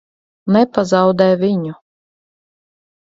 [0.53, 1.77] Nepazaudē viņu!